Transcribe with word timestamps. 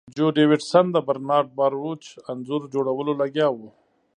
جو 0.17 0.25
ډیویډ 0.35 0.61
سن 0.71 0.85
د 0.91 0.97
برنارډ 1.07 1.47
باروچ 1.57 2.03
انځور 2.31 2.61
جوړولو 2.73 3.13
لګیا 3.21 3.47
و 3.53 3.59